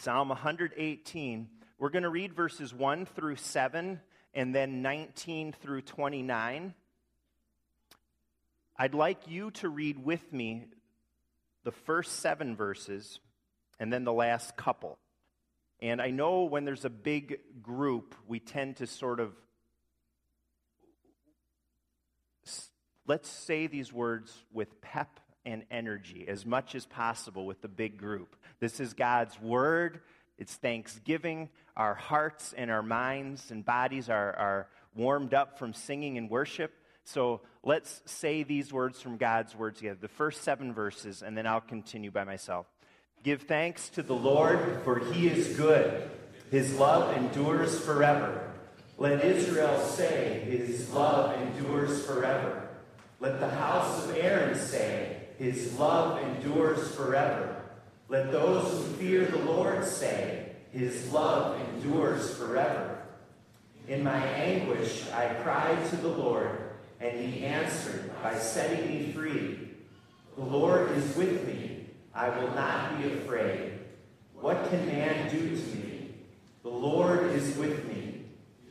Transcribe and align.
Psalm 0.00 0.28
118. 0.28 1.48
We're 1.78 1.88
going 1.88 2.02
to 2.02 2.10
read 2.10 2.34
verses 2.34 2.72
1 2.72 3.06
through 3.06 3.36
7 3.36 4.00
and 4.34 4.54
then 4.54 4.82
19 4.82 5.52
through 5.52 5.82
29. 5.82 6.74
I'd 8.76 8.94
like 8.94 9.26
you 9.26 9.50
to 9.52 9.68
read 9.68 10.04
with 10.04 10.32
me 10.32 10.66
the 11.64 11.72
first 11.72 12.20
seven 12.20 12.56
verses 12.56 13.20
and 13.80 13.92
then 13.92 14.04
the 14.04 14.12
last 14.12 14.56
couple. 14.56 14.98
And 15.80 16.00
I 16.00 16.10
know 16.10 16.44
when 16.44 16.64
there's 16.64 16.84
a 16.84 16.90
big 16.90 17.38
group, 17.62 18.14
we 18.28 18.38
tend 18.38 18.76
to 18.76 18.86
sort 18.86 19.18
of 19.18 19.32
let's 23.06 23.28
say 23.28 23.66
these 23.66 23.92
words 23.92 24.32
with 24.52 24.80
pep 24.80 25.20
and 25.46 25.64
energy 25.70 26.26
as 26.28 26.44
much 26.44 26.74
as 26.74 26.84
possible 26.84 27.46
with 27.46 27.62
the 27.62 27.68
big 27.68 27.96
group. 27.96 28.36
This 28.60 28.80
is 28.80 28.92
God's 28.92 29.40
word. 29.40 30.00
It's 30.38 30.54
thanksgiving. 30.54 31.48
Our 31.76 31.94
hearts 31.94 32.52
and 32.56 32.70
our 32.70 32.82
minds 32.82 33.50
and 33.50 33.64
bodies 33.64 34.10
are, 34.10 34.32
are 34.34 34.68
warmed 34.94 35.32
up 35.32 35.58
from 35.58 35.72
singing 35.72 36.18
and 36.18 36.28
worship. 36.28 36.72
So 37.04 37.40
let's 37.62 38.02
say 38.04 38.42
these 38.42 38.72
words 38.72 39.00
from 39.00 39.16
God's 39.16 39.54
word 39.54 39.76
together, 39.76 39.98
the 40.00 40.08
first 40.08 40.42
seven 40.42 40.74
verses, 40.74 41.22
and 41.22 41.38
then 41.38 41.46
I'll 41.46 41.60
continue 41.60 42.10
by 42.10 42.24
myself. 42.24 42.66
Give 43.22 43.40
thanks 43.42 43.88
to 43.90 44.02
the 44.02 44.14
Lord, 44.14 44.82
for 44.84 44.98
he 45.12 45.28
is 45.28 45.56
good. 45.56 46.10
His 46.50 46.74
love 46.78 47.16
endures 47.16 47.78
forever. 47.80 48.52
Let 48.98 49.24
Israel 49.24 49.78
say, 49.80 50.40
His 50.48 50.92
love 50.92 51.40
endures 51.40 52.06
forever. 52.06 52.68
Let 53.20 53.40
the 53.40 53.48
house 53.48 54.04
of 54.04 54.16
Aaron 54.16 54.56
say, 54.56 55.15
His 55.38 55.78
love 55.78 56.22
endures 56.22 56.94
forever. 56.94 57.56
Let 58.08 58.32
those 58.32 58.70
who 58.70 58.94
fear 58.94 59.24
the 59.26 59.38
Lord 59.38 59.84
say, 59.84 60.52
His 60.72 61.12
love 61.12 61.60
endures 61.60 62.34
forever. 62.36 62.98
In 63.88 64.02
my 64.02 64.18
anguish 64.18 65.08
I 65.12 65.34
cried 65.42 65.88
to 65.90 65.96
the 65.96 66.08
Lord, 66.08 66.70
and 67.00 67.18
He 67.18 67.44
answered 67.44 68.10
by 68.22 68.36
setting 68.36 68.88
me 68.88 69.12
free. 69.12 69.58
The 70.36 70.44
Lord 70.44 70.90
is 70.92 71.16
with 71.16 71.46
me 71.46 71.66
I 72.16 72.30
will 72.30 72.50
not 72.54 72.96
be 72.96 73.12
afraid. 73.12 73.72
What 74.40 74.70
can 74.70 74.86
man 74.86 75.30
do 75.30 75.38
to 75.38 75.76
me? 75.76 76.14
The 76.62 76.70
Lord 76.70 77.26
is 77.32 77.54
with 77.58 77.86
me. 77.86 78.22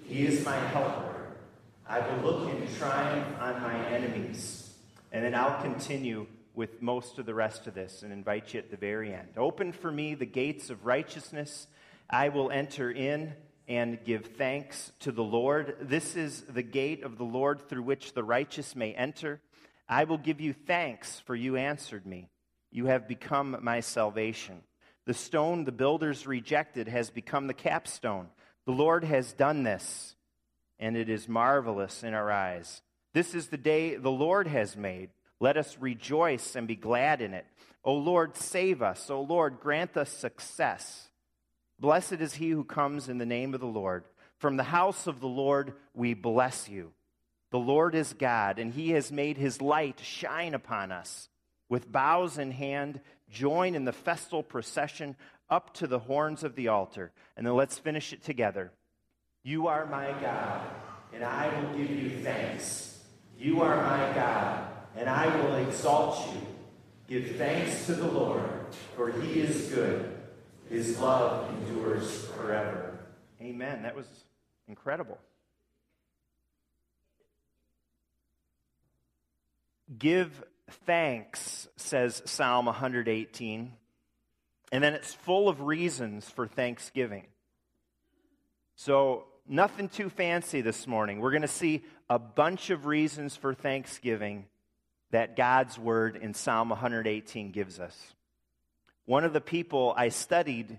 He 0.07 0.25
is 0.25 0.43
my 0.43 0.57
helper. 0.57 1.27
I 1.87 1.99
will 1.99 2.23
look 2.23 2.49
in 2.49 2.67
triumph 2.79 3.39
on 3.39 3.61
my 3.61 3.87
enemies. 3.89 4.73
And 5.11 5.23
then 5.23 5.35
I'll 5.35 5.61
continue 5.61 6.25
with 6.55 6.81
most 6.81 7.19
of 7.19 7.25
the 7.25 7.33
rest 7.33 7.67
of 7.67 7.73
this 7.73 8.03
and 8.03 8.11
invite 8.11 8.53
you 8.53 8.59
at 8.59 8.71
the 8.71 8.77
very 8.77 9.13
end. 9.13 9.29
Open 9.37 9.71
for 9.71 9.91
me 9.91 10.15
the 10.15 10.25
gates 10.25 10.69
of 10.69 10.85
righteousness. 10.85 11.67
I 12.09 12.29
will 12.29 12.51
enter 12.51 12.91
in 12.91 13.33
and 13.67 14.03
give 14.03 14.25
thanks 14.37 14.91
to 14.99 15.11
the 15.11 15.23
Lord. 15.23 15.77
This 15.81 16.15
is 16.15 16.41
the 16.43 16.63
gate 16.63 17.03
of 17.03 17.17
the 17.17 17.23
Lord 17.23 17.67
through 17.67 17.83
which 17.83 18.13
the 18.13 18.23
righteous 18.23 18.75
may 18.75 18.93
enter. 18.93 19.41
I 19.89 20.03
will 20.03 20.17
give 20.17 20.39
you 20.39 20.53
thanks, 20.53 21.19
for 21.21 21.35
you 21.35 21.55
answered 21.55 22.05
me. 22.05 22.29
You 22.71 22.87
have 22.87 23.07
become 23.07 23.57
my 23.61 23.79
salvation. 23.79 24.61
The 25.05 25.13
stone 25.13 25.63
the 25.63 25.71
builders 25.71 26.25
rejected 26.27 26.87
has 26.87 27.09
become 27.09 27.47
the 27.47 27.53
capstone. 27.53 28.27
The 28.65 28.71
Lord 28.71 29.03
has 29.03 29.33
done 29.33 29.63
this, 29.63 30.15
and 30.79 30.97
it 30.97 31.09
is 31.09 31.27
marvelous 31.27 32.03
in 32.03 32.13
our 32.13 32.31
eyes. 32.31 32.81
This 33.13 33.35
is 33.35 33.47
the 33.47 33.57
day 33.57 33.95
the 33.95 34.11
Lord 34.11 34.47
has 34.47 34.75
made. 34.75 35.09
Let 35.39 35.57
us 35.57 35.77
rejoice 35.79 36.55
and 36.55 36.67
be 36.67 36.75
glad 36.75 37.21
in 37.21 37.33
it. 37.33 37.45
O 37.83 37.93
Lord, 37.93 38.35
save 38.37 38.81
us. 38.81 39.09
O 39.09 39.21
Lord, 39.21 39.59
grant 39.59 39.97
us 39.97 40.09
success. 40.09 41.09
Blessed 41.79 42.13
is 42.13 42.35
he 42.35 42.49
who 42.49 42.63
comes 42.63 43.09
in 43.09 43.17
the 43.17 43.25
name 43.25 43.53
of 43.53 43.59
the 43.59 43.65
Lord. 43.65 44.05
From 44.37 44.57
the 44.57 44.63
house 44.63 45.07
of 45.07 45.19
the 45.19 45.27
Lord 45.27 45.73
we 45.93 46.13
bless 46.13 46.69
you. 46.69 46.91
The 47.51 47.59
Lord 47.59 47.95
is 47.95 48.13
God, 48.13 48.59
and 48.59 48.73
he 48.73 48.91
has 48.91 49.11
made 49.11 49.37
his 49.37 49.61
light 49.61 49.99
shine 50.01 50.53
upon 50.53 50.91
us 50.91 51.29
with 51.69 51.91
boughs 51.91 52.37
in 52.37 52.51
hand, 52.51 53.01
join 53.29 53.75
in 53.75 53.85
the 53.85 53.93
festal 53.93 54.43
procession 54.43 55.15
up 55.49 55.73
to 55.75 55.87
the 55.87 55.99
horns 55.99 56.43
of 56.43 56.55
the 56.55 56.67
altar. 56.67 57.11
And 57.35 57.45
then 57.45 57.55
let's 57.55 57.77
finish 57.77 58.13
it 58.13 58.23
together. 58.23 58.71
You 59.43 59.67
are 59.67 59.85
my 59.85 60.11
God, 60.21 60.61
and 61.13 61.23
I 61.23 61.47
will 61.47 61.77
give 61.77 61.91
you 61.91 62.09
thanks. 62.23 62.99
You 63.37 63.61
are 63.61 63.75
my 63.75 64.13
God, 64.13 64.67
and 64.97 65.09
I 65.09 65.35
will 65.37 65.55
exalt 65.55 66.33
you. 66.33 66.41
Give 67.07 67.35
thanks 67.35 67.85
to 67.85 67.93
the 67.93 68.07
Lord, 68.07 68.41
for 68.95 69.11
he 69.11 69.39
is 69.39 69.69
good. 69.69 70.11
His 70.69 70.99
love 70.99 71.49
endures 71.51 72.25
forever. 72.29 72.99
Amen. 73.41 73.83
That 73.83 73.95
was 73.95 74.07
incredible. 74.67 75.19
Give 79.99 80.43
thanks, 80.85 81.67
says 81.75 82.23
Psalm 82.25 82.65
118. 82.65 83.73
And 84.71 84.83
then 84.83 84.93
it's 84.95 85.13
full 85.13 85.47
of 85.47 85.61
reasons 85.61 86.27
for 86.27 86.47
thanksgiving. 86.47 87.27
So, 88.75 89.25
nothing 89.47 89.89
too 89.89 90.09
fancy 90.09 90.61
this 90.61 90.87
morning. 90.87 91.19
We're 91.19 91.31
going 91.31 91.43
to 91.43 91.47
see 91.47 91.83
a 92.09 92.17
bunch 92.17 92.71
of 92.71 92.87
reasons 92.87 93.35
for 93.35 93.53
thanksgiving 93.53 94.47
that 95.15 95.37
God's 95.37 95.79
word 95.79 96.17
in 96.17 96.33
Psalm 96.33 96.67
118 96.67 97.51
gives 97.51 97.79
us. 97.79 97.97
One 99.05 99.23
of 99.23 99.31
the 99.31 99.39
people 99.39 99.93
I 99.95 100.09
studied 100.09 100.77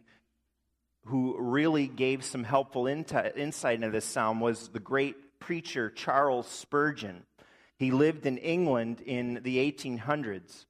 who 1.07 1.39
really 1.39 1.87
gave 1.87 2.23
some 2.23 2.45
helpful 2.45 2.87
insight 2.87 3.75
into 3.75 3.91
this 3.91 4.05
psalm 4.05 4.41
was 4.41 4.69
the 4.69 4.79
great 4.79 5.41
preacher 5.41 5.89
Charles 5.89 6.47
Spurgeon. 6.47 7.23
He 7.79 7.91
lived 7.91 8.27
in 8.27 8.37
England 8.37 9.01
in 9.01 9.41
the 9.43 9.57
1800s. 9.73 10.67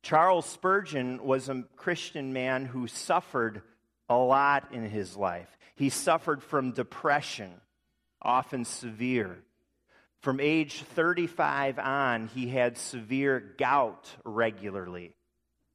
Charles 0.00 0.46
Spurgeon 0.46 1.22
was 1.22 1.50
a 1.50 1.64
Christian 1.76 2.32
man 2.32 2.64
who 2.64 2.86
suffered 2.86 3.60
a 4.08 4.16
lot 4.16 4.72
in 4.72 4.88
his 4.88 5.18
life. 5.18 5.58
He 5.76 5.90
suffered 5.90 6.42
from 6.42 6.72
depression, 6.72 7.60
often 8.22 8.64
severe. 8.64 9.36
From 10.20 10.40
age 10.40 10.82
35 10.82 11.78
on, 11.78 12.26
he 12.28 12.48
had 12.48 12.76
severe 12.76 13.54
gout 13.56 14.08
regularly. 14.24 15.14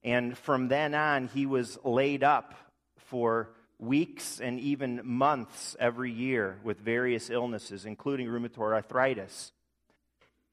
And 0.04 0.38
from 0.38 0.68
then 0.68 0.94
on, 0.94 1.28
he 1.28 1.46
was 1.46 1.80
laid 1.86 2.24
up 2.24 2.54
for 2.98 3.52
weeks 3.80 4.42
and 4.42 4.60
even 4.60 5.02
months 5.04 5.76
every 5.80 6.12
year 6.12 6.60
with 6.64 6.78
various 6.80 7.30
illnesses, 7.30 7.86
including 7.86 8.28
rheumatoid 8.28 8.74
arthritis. 8.74 9.54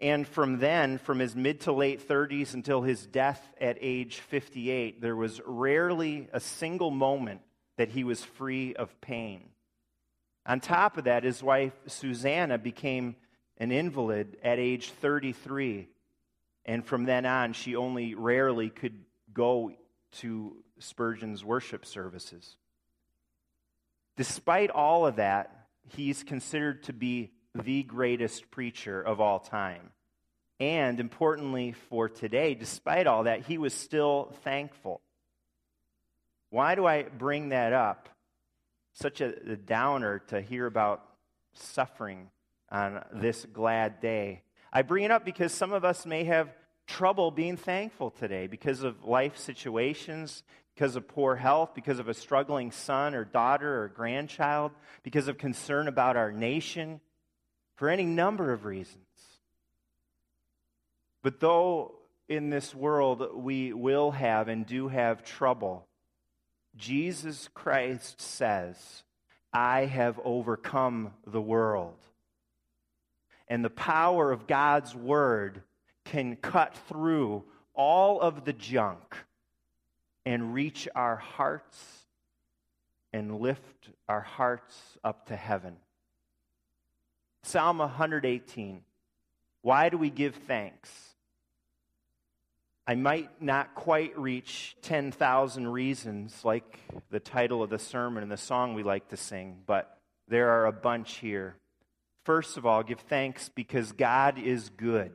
And 0.00 0.26
from 0.26 0.58
then, 0.58 0.98
from 0.98 1.18
his 1.18 1.36
mid 1.36 1.60
to 1.62 1.72
late 1.72 2.06
30s 2.06 2.54
until 2.54 2.82
his 2.82 3.04
death 3.06 3.42
at 3.60 3.76
age 3.80 4.20
58, 4.20 5.00
there 5.00 5.16
was 5.16 5.40
rarely 5.44 6.28
a 6.32 6.40
single 6.40 6.90
moment 6.90 7.42
that 7.76 7.90
he 7.90 8.04
was 8.04 8.24
free 8.24 8.74
of 8.74 8.98
pain. 9.00 9.50
On 10.46 10.60
top 10.60 10.96
of 10.96 11.04
that, 11.04 11.24
his 11.24 11.42
wife 11.42 11.74
Susanna 11.86 12.56
became 12.56 13.16
an 13.60 13.70
invalid 13.70 14.38
at 14.42 14.58
age 14.58 14.90
33. 14.90 15.86
And 16.64 16.84
from 16.84 17.04
then 17.04 17.26
on, 17.26 17.52
she 17.52 17.76
only 17.76 18.14
rarely 18.14 18.70
could 18.70 19.04
go 19.32 19.72
to 20.12 20.56
Spurgeon's 20.78 21.44
worship 21.44 21.84
services. 21.84 22.56
Despite 24.16 24.70
all 24.70 25.06
of 25.06 25.16
that, 25.16 25.66
he's 25.88 26.24
considered 26.24 26.84
to 26.84 26.92
be 26.92 27.30
the 27.54 27.82
greatest 27.82 28.50
preacher 28.50 29.00
of 29.00 29.20
all 29.20 29.38
time. 29.38 29.90
And 30.58 30.98
importantly 30.98 31.72
for 31.72 32.08
today, 32.08 32.54
despite 32.54 33.06
all 33.06 33.24
that, 33.24 33.42
he 33.46 33.58
was 33.58 33.74
still 33.74 34.32
thankful. 34.42 35.00
Why 36.50 36.74
do 36.74 36.86
I 36.86 37.02
bring 37.02 37.50
that 37.50 37.72
up? 37.72 38.08
Such 38.94 39.20
a, 39.20 39.52
a 39.52 39.56
downer 39.56 40.18
to 40.28 40.40
hear 40.40 40.66
about 40.66 41.02
suffering 41.52 42.30
on 42.70 43.04
this 43.12 43.46
glad 43.52 44.00
day. 44.00 44.42
I 44.72 44.82
bring 44.82 45.04
it 45.04 45.10
up 45.10 45.24
because 45.24 45.52
some 45.52 45.72
of 45.72 45.84
us 45.84 46.06
may 46.06 46.24
have 46.24 46.48
trouble 46.86 47.30
being 47.30 47.56
thankful 47.56 48.10
today 48.10 48.46
because 48.46 48.82
of 48.82 49.04
life 49.04 49.36
situations, 49.36 50.42
because 50.74 50.96
of 50.96 51.08
poor 51.08 51.36
health, 51.36 51.74
because 51.74 51.98
of 51.98 52.08
a 52.08 52.14
struggling 52.14 52.70
son 52.70 53.14
or 53.14 53.24
daughter 53.24 53.82
or 53.82 53.88
grandchild, 53.88 54.72
because 55.02 55.28
of 55.28 55.38
concern 55.38 55.88
about 55.88 56.16
our 56.16 56.32
nation, 56.32 57.00
for 57.76 57.88
any 57.88 58.04
number 58.04 58.52
of 58.52 58.64
reasons. 58.64 58.96
But 61.22 61.40
though 61.40 61.96
in 62.28 62.50
this 62.50 62.74
world 62.74 63.26
we 63.34 63.72
will 63.72 64.10
have 64.12 64.48
and 64.48 64.66
do 64.66 64.88
have 64.88 65.24
trouble, 65.24 65.86
Jesus 66.76 67.48
Christ 67.52 68.20
says, 68.20 69.02
I 69.52 69.86
have 69.86 70.20
overcome 70.24 71.12
the 71.26 71.40
world. 71.40 71.96
And 73.50 73.64
the 73.64 73.68
power 73.68 74.30
of 74.30 74.46
God's 74.46 74.94
word 74.94 75.62
can 76.04 76.36
cut 76.36 76.74
through 76.88 77.44
all 77.74 78.20
of 78.20 78.44
the 78.44 78.52
junk 78.52 79.16
and 80.24 80.54
reach 80.54 80.88
our 80.94 81.16
hearts 81.16 82.06
and 83.12 83.40
lift 83.40 83.90
our 84.08 84.20
hearts 84.20 84.96
up 85.02 85.26
to 85.26 85.36
heaven. 85.36 85.76
Psalm 87.42 87.78
118. 87.78 88.82
Why 89.62 89.88
do 89.88 89.98
we 89.98 90.10
give 90.10 90.36
thanks? 90.36 90.88
I 92.86 92.94
might 92.94 93.42
not 93.42 93.74
quite 93.74 94.16
reach 94.16 94.76
10,000 94.82 95.66
reasons 95.68 96.44
like 96.44 96.78
the 97.10 97.20
title 97.20 97.62
of 97.62 97.70
the 97.70 97.78
sermon 97.78 98.22
and 98.22 98.30
the 98.30 98.36
song 98.36 98.74
we 98.74 98.84
like 98.84 99.08
to 99.08 99.16
sing, 99.16 99.58
but 99.66 99.98
there 100.28 100.50
are 100.50 100.66
a 100.66 100.72
bunch 100.72 101.16
here. 101.16 101.56
First 102.24 102.56
of 102.56 102.66
all, 102.66 102.82
give 102.82 103.00
thanks 103.00 103.48
because 103.48 103.92
God 103.92 104.38
is 104.38 104.68
good. 104.70 105.12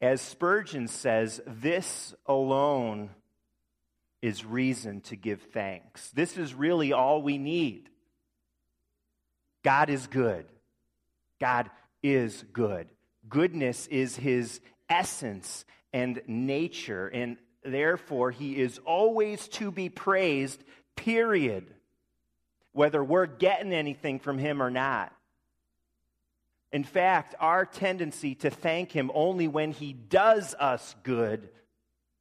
As 0.00 0.20
Spurgeon 0.20 0.88
says, 0.88 1.40
this 1.46 2.14
alone 2.26 3.10
is 4.22 4.44
reason 4.44 5.00
to 5.02 5.16
give 5.16 5.40
thanks. 5.52 6.10
This 6.10 6.36
is 6.36 6.54
really 6.54 6.92
all 6.92 7.22
we 7.22 7.38
need. 7.38 7.88
God 9.62 9.90
is 9.90 10.06
good. 10.06 10.46
God 11.40 11.70
is 12.02 12.44
good. 12.52 12.88
Goodness 13.28 13.86
is 13.88 14.16
his 14.16 14.60
essence 14.88 15.64
and 15.92 16.20
nature, 16.26 17.08
and 17.08 17.36
therefore 17.64 18.30
he 18.30 18.56
is 18.56 18.78
always 18.84 19.48
to 19.48 19.70
be 19.70 19.88
praised, 19.88 20.62
period. 20.94 21.66
Whether 22.76 23.02
we're 23.02 23.24
getting 23.24 23.72
anything 23.72 24.18
from 24.18 24.36
him 24.36 24.62
or 24.62 24.70
not. 24.70 25.10
In 26.72 26.84
fact, 26.84 27.34
our 27.40 27.64
tendency 27.64 28.34
to 28.34 28.50
thank 28.50 28.92
Him 28.92 29.10
only 29.14 29.48
when 29.48 29.72
He 29.72 29.94
does 29.94 30.54
us 30.54 30.94
good 31.04 31.48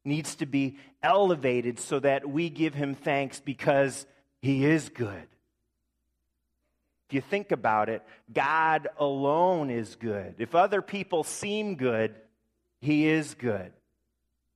needs 0.06 0.36
to 0.36 0.46
be 0.46 0.78
elevated 1.04 1.78
so 1.78 2.00
that 2.00 2.30
we 2.30 2.50
give 2.50 2.74
Him 2.74 2.96
thanks 2.96 3.42
because 3.42 4.06
He 4.42 4.64
is 4.64 4.88
good. 4.88 5.28
If 7.10 7.16
you 7.16 7.20
think 7.20 7.52
about 7.52 7.90
it, 7.90 8.02
God 8.34 8.88
alone 8.98 9.70
is 9.70 9.96
good. 9.96 10.36
If 10.38 10.56
other 10.56 10.82
people 10.82 11.26
seem 11.26 11.76
good, 11.76 12.16
He 12.80 13.10
is 13.10 13.34
good. 13.34 13.74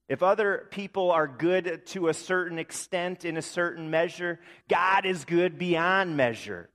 If 0.09 0.23
other 0.23 0.67
people 0.71 1.11
are 1.11 1.27
good 1.27 1.85
to 1.87 2.07
a 2.07 2.15
certain 2.15 2.57
extent, 2.57 3.25
in 3.25 3.37
a 3.37 3.43
certain 3.43 3.91
measure, 3.91 4.39
God 4.67 5.05
is 5.05 5.23
good 5.23 5.59
beyond 5.59 6.17
measure. 6.17 6.67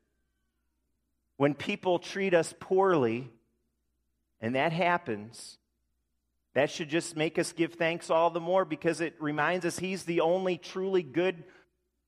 When 1.36 1.54
people 1.54 1.98
treat 1.98 2.32
us 2.32 2.54
poorly, 2.60 3.28
and 4.40 4.54
that 4.54 4.72
happens, 4.72 5.58
that 6.54 6.70
should 6.70 6.88
just 6.88 7.16
make 7.16 7.36
us 7.36 7.50
give 7.50 7.74
thanks 7.74 8.08
all 8.08 8.30
the 8.30 8.38
more 8.38 8.64
because 8.64 9.00
it 9.00 9.16
reminds 9.18 9.66
us 9.66 9.80
He's 9.80 10.04
the 10.04 10.20
only 10.20 10.56
truly 10.56 11.02
good 11.02 11.42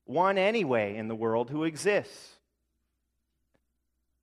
one, 0.05 0.37
anyway, 0.37 0.95
in 0.95 1.09
the 1.09 1.15
world 1.15 1.49
who 1.49 1.65
exists. 1.65 2.35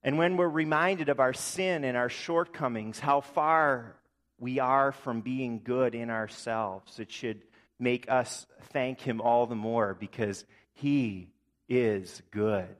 And 0.01 0.17
when 0.17 0.37
we're 0.37 0.49
reminded 0.49 1.09
of 1.09 1.19
our 1.19 1.33
sin 1.33 1.83
and 1.83 1.95
our 1.95 2.09
shortcomings, 2.09 2.97
how 2.97 3.21
far 3.21 3.95
we 4.39 4.59
are 4.59 4.91
from 4.91 5.21
being 5.21 5.61
good 5.63 5.95
in 5.95 6.09
ourselves, 6.09 6.99
it 6.99 7.11
should 7.11 7.41
make 7.79 8.09
us 8.09 8.45
thank 8.71 9.01
Him 9.01 9.21
all 9.21 9.45
the 9.45 9.55
more 9.55 9.93
because 9.93 10.45
He 10.73 11.29
is 11.69 12.21
good. 12.31 12.75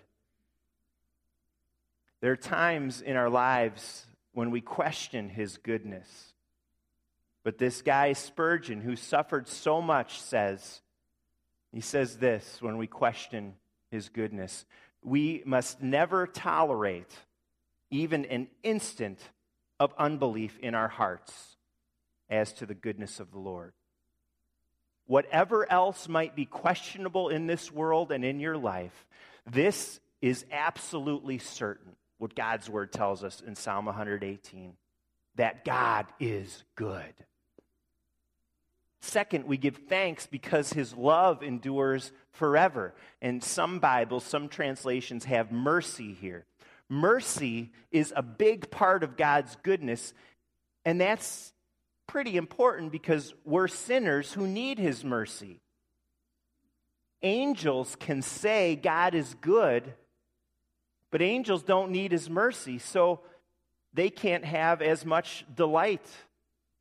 There 2.21 2.31
are 2.31 2.37
times 2.37 3.01
in 3.01 3.15
our 3.15 3.29
lives 3.29 4.05
when 4.33 4.51
we 4.51 4.61
question 4.61 5.29
his 5.29 5.57
goodness. 5.57 6.33
But 7.43 7.57
this 7.57 7.81
guy, 7.81 8.13
Spurgeon, 8.13 8.81
who 8.81 8.95
suffered 8.95 9.47
so 9.47 9.81
much, 9.81 10.19
says, 10.19 10.81
he 11.71 11.81
says 11.81 12.17
this 12.17 12.61
when 12.61 12.77
we 12.77 12.87
question 12.87 13.53
his 13.91 14.09
goodness 14.09 14.65
we 15.05 15.43
must 15.45 15.81
never 15.81 16.25
tolerate 16.25 17.13
even 17.91 18.25
an 18.25 18.47
instant 18.63 19.19
of 19.79 19.93
unbelief 19.97 20.57
in 20.59 20.75
our 20.75 20.87
hearts 20.87 21.57
as 22.29 22.53
to 22.53 22.65
the 22.65 22.73
goodness 22.73 23.19
of 23.19 23.31
the 23.31 23.39
Lord. 23.39 23.73
Whatever 25.07 25.71
else 25.71 26.07
might 26.07 26.35
be 26.35 26.45
questionable 26.45 27.29
in 27.29 27.45
this 27.45 27.71
world 27.71 28.11
and 28.11 28.25
in 28.25 28.39
your 28.39 28.57
life, 28.57 29.05
this 29.45 29.99
is 30.21 30.45
absolutely 30.51 31.37
certain 31.37 31.95
what 32.17 32.35
God's 32.35 32.69
word 32.69 32.91
tells 32.91 33.23
us 33.23 33.41
in 33.45 33.55
Psalm 33.55 33.85
118 33.85 34.73
that 35.35 35.65
God 35.65 36.07
is 36.19 36.63
good. 36.75 37.13
Second, 39.01 39.45
we 39.45 39.57
give 39.57 39.81
thanks 39.87 40.25
because 40.25 40.73
his 40.73 40.95
love 40.95 41.43
endures 41.43 42.11
forever. 42.31 42.95
And 43.21 43.43
some 43.43 43.77
Bibles, 43.79 44.23
some 44.23 44.49
translations 44.49 45.25
have 45.25 45.51
mercy 45.51 46.13
here. 46.13 46.45
Mercy 46.89 47.71
is 47.91 48.13
a 48.15 48.21
big 48.21 48.69
part 48.69 49.03
of 49.03 49.17
God's 49.17 49.55
goodness, 49.63 50.13
and 50.83 51.01
that's 51.01 51.53
pretty 52.07 52.37
important 52.37 52.91
because 52.91 53.33
we're 53.43 53.67
sinners 53.67 54.33
who 54.33 54.47
need 54.47 54.77
his 54.77 55.03
mercy. 55.03 55.61
Angels 57.21 57.95
can 57.99 58.21
say 58.21 58.75
God 58.75 59.15
is 59.15 59.35
good 59.41 59.93
but 61.15 61.21
angels 61.21 61.63
don't 61.63 61.91
need 61.91 62.11
his 62.11 62.29
mercy, 62.29 62.77
so 62.77 63.21
they 63.93 64.09
can't 64.09 64.43
have 64.43 64.81
as 64.81 65.05
much 65.05 65.45
delight 65.55 66.05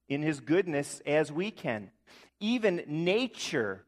in 0.09 0.23
his 0.23 0.41
goodness 0.41 1.01
as 1.06 1.31
we 1.31 1.53
can. 1.53 1.93
Even 2.41 2.83
nature 2.89 3.85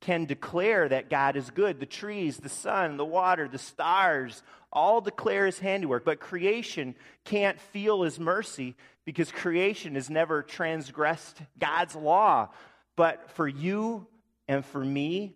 can 0.00 0.24
declare 0.24 0.88
that 0.88 1.10
God 1.10 1.36
is 1.36 1.50
good. 1.50 1.80
The 1.80 1.86
trees, 1.86 2.38
the 2.38 2.48
sun, 2.48 2.96
the 2.96 3.04
water, 3.04 3.48
the 3.48 3.58
stars 3.58 4.42
all 4.72 5.00
declare 5.00 5.46
his 5.46 5.58
handiwork. 5.58 6.04
But 6.04 6.20
creation 6.20 6.94
can't 7.24 7.60
feel 7.60 8.02
his 8.02 8.20
mercy 8.20 8.76
because 9.04 9.32
creation 9.32 9.94
has 9.94 10.10
never 10.10 10.42
transgressed 10.42 11.38
God's 11.58 11.96
law. 11.96 12.50
But 12.96 13.30
for 13.32 13.48
you 13.48 14.06
and 14.46 14.64
for 14.64 14.84
me, 14.84 15.34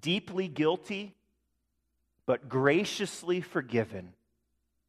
deeply 0.00 0.48
guilty, 0.48 1.14
but 2.26 2.48
graciously 2.48 3.40
forgiven, 3.40 4.12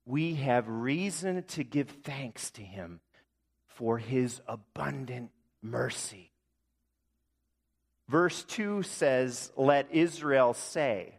we 0.06 0.36
have 0.36 0.68
reason 0.68 1.44
to 1.44 1.64
give 1.64 1.90
thanks 1.90 2.52
to 2.52 2.62
him 2.62 3.00
for 3.68 3.98
his 3.98 4.42
abundant 4.48 5.32
mercy. 5.62 6.32
Verse 8.10 8.44
2 8.44 8.84
says, 8.84 9.52
Let 9.56 9.92
Israel 9.92 10.54
say. 10.54 11.16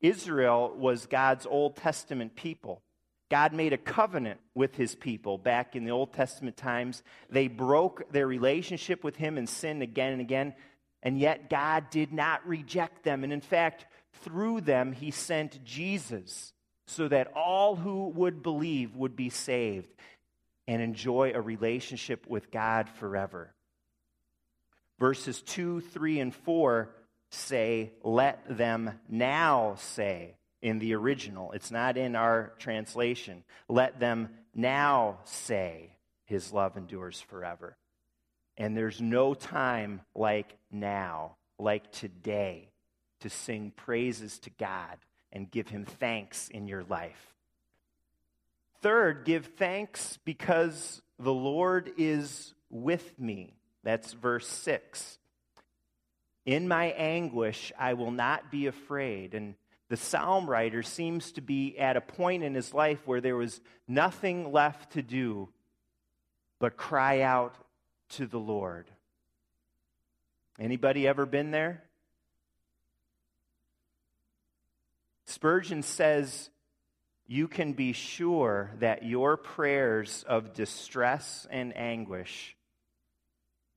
Israel 0.00 0.74
was 0.76 1.06
God's 1.06 1.46
Old 1.46 1.76
Testament 1.76 2.36
people. 2.36 2.82
God 3.30 3.52
made 3.52 3.72
a 3.72 3.78
covenant 3.78 4.38
with 4.54 4.76
his 4.76 4.94
people 4.94 5.38
back 5.38 5.74
in 5.74 5.84
the 5.84 5.90
Old 5.90 6.12
Testament 6.12 6.56
times. 6.56 7.02
They 7.30 7.48
broke 7.48 8.12
their 8.12 8.26
relationship 8.26 9.02
with 9.02 9.16
him 9.16 9.38
and 9.38 9.48
sinned 9.48 9.82
again 9.82 10.12
and 10.12 10.20
again, 10.20 10.54
and 11.02 11.18
yet 11.18 11.50
God 11.50 11.90
did 11.90 12.12
not 12.12 12.46
reject 12.46 13.02
them. 13.02 13.24
And 13.24 13.32
in 13.32 13.40
fact, 13.40 13.86
through 14.22 14.60
them, 14.60 14.92
he 14.92 15.10
sent 15.10 15.64
Jesus 15.64 16.52
so 16.86 17.08
that 17.08 17.32
all 17.34 17.76
who 17.76 18.08
would 18.10 18.42
believe 18.42 18.94
would 18.94 19.16
be 19.16 19.30
saved 19.30 19.88
and 20.68 20.82
enjoy 20.82 21.32
a 21.34 21.40
relationship 21.40 22.26
with 22.28 22.50
God 22.50 22.88
forever. 22.88 23.54
Verses 25.04 25.42
2, 25.42 25.82
3, 25.82 26.20
and 26.20 26.34
4 26.34 26.88
say, 27.28 27.92
Let 28.02 28.56
them 28.56 28.98
now 29.06 29.74
say 29.76 30.38
in 30.62 30.78
the 30.78 30.94
original. 30.94 31.52
It's 31.52 31.70
not 31.70 31.98
in 31.98 32.16
our 32.16 32.54
translation. 32.58 33.44
Let 33.68 34.00
them 34.00 34.30
now 34.54 35.18
say, 35.24 35.90
His 36.24 36.54
love 36.54 36.78
endures 36.78 37.20
forever. 37.20 37.76
And 38.56 38.74
there's 38.74 38.98
no 38.98 39.34
time 39.34 40.00
like 40.14 40.56
now, 40.72 41.36
like 41.58 41.92
today, 41.92 42.70
to 43.20 43.28
sing 43.28 43.74
praises 43.76 44.38
to 44.38 44.50
God 44.58 44.96
and 45.30 45.50
give 45.50 45.68
Him 45.68 45.84
thanks 45.84 46.48
in 46.48 46.66
your 46.66 46.84
life. 46.84 47.34
Third, 48.80 49.26
give 49.26 49.50
thanks 49.58 50.18
because 50.24 51.02
the 51.18 51.34
Lord 51.34 51.92
is 51.98 52.54
with 52.70 53.18
me. 53.18 53.52
That's 53.84 54.12
verse 54.12 54.48
6. 54.48 55.18
In 56.46 56.66
my 56.68 56.86
anguish, 56.86 57.72
I 57.78 57.94
will 57.94 58.10
not 58.10 58.50
be 58.50 58.66
afraid. 58.66 59.34
And 59.34 59.54
the 59.88 59.96
psalm 59.96 60.48
writer 60.48 60.82
seems 60.82 61.32
to 61.32 61.40
be 61.40 61.78
at 61.78 61.96
a 61.96 62.00
point 62.00 62.42
in 62.42 62.54
his 62.54 62.74
life 62.74 63.06
where 63.06 63.20
there 63.20 63.36
was 63.36 63.60
nothing 63.86 64.50
left 64.50 64.94
to 64.94 65.02
do 65.02 65.48
but 66.58 66.76
cry 66.76 67.20
out 67.20 67.54
to 68.08 68.26
the 68.26 68.38
Lord. 68.38 68.90
Anybody 70.58 71.06
ever 71.06 71.26
been 71.26 71.50
there? 71.50 71.82
Spurgeon 75.26 75.82
says, 75.82 76.48
You 77.26 77.48
can 77.48 77.72
be 77.72 77.92
sure 77.92 78.70
that 78.78 79.04
your 79.04 79.36
prayers 79.36 80.24
of 80.28 80.54
distress 80.54 81.46
and 81.50 81.76
anguish, 81.76 82.53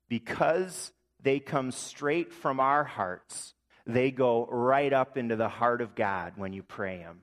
because 0.09 0.91
they 1.21 1.39
come 1.39 1.71
straight 1.71 2.31
from 2.31 2.59
our 2.59 2.83
hearts, 2.83 3.53
they 3.85 4.11
go 4.11 4.45
right 4.45 4.91
up 4.91 5.17
into 5.17 5.35
the 5.35 5.49
heart 5.49 5.81
of 5.81 5.95
God 5.95 6.33
when 6.35 6.53
you 6.53 6.63
pray 6.63 6.97
them. 6.97 7.21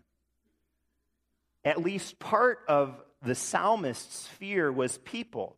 At 1.65 1.83
least 1.83 2.19
part 2.19 2.61
of 2.69 3.01
the 3.23 3.35
psalmist's 3.35 4.27
fear 4.27 4.71
was 4.71 4.99
people. 4.99 5.57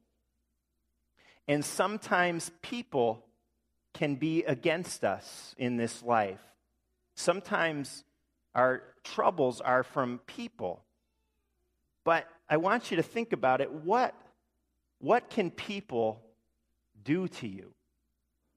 And 1.49 1.65
sometimes 1.65 2.51
people 2.63 3.25
can 3.95 4.17
be 4.17 4.45
against 4.45 5.05
us 5.05 5.55
in 5.59 5.77
this 5.77 6.03
life. 6.03 6.41
Sometimes 7.15 8.05
our 8.55 8.83
troubles 9.05 9.61
are 9.61 9.83
from 9.83 10.21
people. 10.27 10.83
But 12.05 12.29
I 12.49 12.59
want 12.59 12.91
you 12.91 12.99
to 12.99 13.03
think 13.03 13.33
about 13.33 13.61
it. 13.61 13.73
What, 13.73 14.15
what 14.99 15.31
can 15.31 15.51
people 15.51 16.21
do 17.07 17.29
to 17.29 17.49
you 17.49 17.73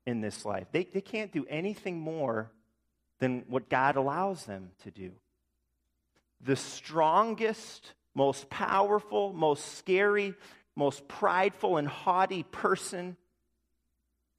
in 0.05 0.19
this 0.19 0.43
life? 0.43 0.67
They, 0.71 0.83
they 0.83 1.01
can't 1.01 1.31
do 1.31 1.45
anything 1.49 1.99
more 1.99 2.51
than 3.19 3.45
what 3.47 3.69
God 3.69 3.95
allows 3.95 4.45
them 4.45 4.71
to 4.83 4.91
do. 4.91 5.11
The 6.41 6.55
strongest, 6.55 7.93
most 8.15 8.49
powerful, 8.49 9.31
most 9.31 9.77
scary, 9.77 10.33
most 10.75 11.07
prideful 11.07 11.77
and 11.77 11.87
haughty 11.87 12.43
person 12.43 13.17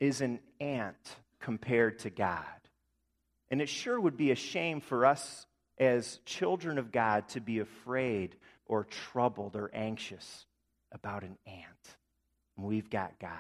is 0.00 0.20
an 0.20 0.40
ant 0.60 1.16
compared 1.40 2.00
to 2.00 2.10
God. 2.10 2.44
And 3.50 3.60
it 3.60 3.68
sure 3.68 4.00
would 4.00 4.16
be 4.16 4.30
a 4.30 4.36
shame 4.36 4.80
for 4.80 5.04
us 5.04 5.46
as 5.78 6.20
children 6.24 6.78
of 6.78 6.92
God 6.92 7.28
to 7.30 7.40
be 7.40 7.58
afraid 7.58 8.36
or 8.66 8.84
troubled 8.84 9.56
or 9.56 9.70
anxious 9.74 10.46
about 10.92 11.22
an 11.22 11.36
ant. 11.46 11.96
we've 12.56 12.90
got 12.90 13.18
God. 13.18 13.30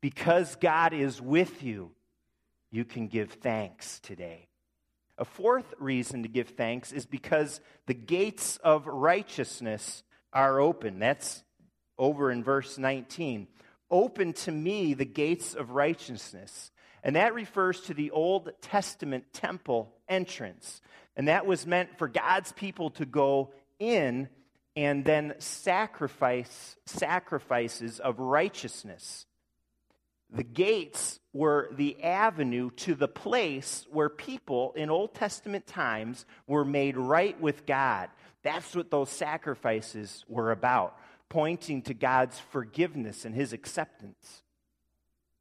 Because 0.00 0.56
God 0.56 0.92
is 0.92 1.20
with 1.20 1.62
you, 1.62 1.90
you 2.70 2.84
can 2.84 3.08
give 3.08 3.32
thanks 3.32 4.00
today. 4.00 4.48
A 5.18 5.24
fourth 5.24 5.74
reason 5.78 6.22
to 6.22 6.28
give 6.28 6.50
thanks 6.50 6.92
is 6.92 7.04
because 7.04 7.60
the 7.86 7.94
gates 7.94 8.56
of 8.64 8.86
righteousness 8.86 10.02
are 10.32 10.60
open. 10.60 10.98
That's 10.98 11.44
over 11.98 12.30
in 12.30 12.42
verse 12.42 12.78
19. 12.78 13.46
Open 13.90 14.32
to 14.32 14.52
me 14.52 14.94
the 14.94 15.04
gates 15.04 15.54
of 15.54 15.72
righteousness. 15.72 16.70
And 17.02 17.16
that 17.16 17.34
refers 17.34 17.80
to 17.82 17.94
the 17.94 18.10
Old 18.12 18.50
Testament 18.62 19.24
temple 19.32 19.92
entrance. 20.08 20.80
And 21.16 21.28
that 21.28 21.44
was 21.44 21.66
meant 21.66 21.98
for 21.98 22.08
God's 22.08 22.52
people 22.52 22.90
to 22.90 23.04
go 23.04 23.52
in 23.78 24.28
and 24.76 25.04
then 25.04 25.34
sacrifice 25.38 26.76
sacrifices 26.86 28.00
of 28.00 28.20
righteousness. 28.20 29.26
The 30.32 30.44
gates 30.44 31.18
were 31.32 31.68
the 31.72 32.02
avenue 32.02 32.70
to 32.70 32.94
the 32.94 33.08
place 33.08 33.86
where 33.90 34.08
people 34.08 34.72
in 34.76 34.90
Old 34.90 35.14
Testament 35.14 35.66
times 35.66 36.24
were 36.46 36.64
made 36.64 36.96
right 36.96 37.38
with 37.40 37.66
God. 37.66 38.10
That's 38.42 38.74
what 38.74 38.90
those 38.90 39.10
sacrifices 39.10 40.24
were 40.28 40.52
about, 40.52 40.96
pointing 41.28 41.82
to 41.82 41.94
God's 41.94 42.38
forgiveness 42.38 43.24
and 43.24 43.34
his 43.34 43.52
acceptance. 43.52 44.42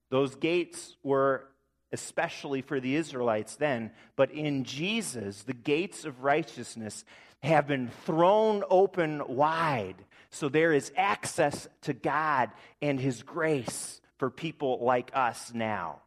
Those 0.10 0.36
gates 0.36 0.98
were 1.04 1.46
especially 1.92 2.62
for 2.62 2.80
the 2.80 2.96
Israelites 2.96 3.56
then, 3.56 3.92
but 4.16 4.32
in 4.32 4.64
Jesus, 4.64 5.44
the 5.44 5.54
gates 5.54 6.06
of 6.06 6.24
righteousness 6.24 7.04
have 7.42 7.68
been 7.68 7.90
thrown 8.06 8.64
open 8.70 9.24
wide. 9.28 9.96
So 10.30 10.50
there 10.50 10.74
is 10.74 10.92
access 10.96 11.68
to 11.82 11.94
God 11.94 12.52
and 12.82 13.00
his 13.00 13.24
grace 13.24 14.02
for 14.20 14.30
people 14.30 14.78
like 14.82 15.12
us 15.16 15.52
now. 15.54 16.02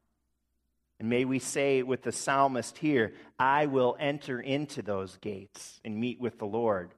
And 1.00 1.08
may 1.08 1.24
we 1.24 1.40
say 1.40 1.82
with 1.82 2.02
the 2.02 2.12
psalmist 2.12 2.78
here, 2.78 3.14
I 3.36 3.66
will 3.66 3.96
enter 3.98 4.38
into 4.38 4.82
those 4.82 5.16
gates 5.16 5.80
and 5.84 5.98
meet 5.98 6.20
with 6.20 6.38
the 6.38 6.46
Lord. 6.46 6.92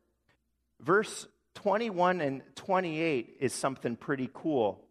Verse 0.80 1.26
21 1.54 2.21
and 2.21 2.42
28 2.56 3.38
is 3.40 3.54
something 3.54 3.97
pretty 3.97 4.28
cool. 4.35 4.85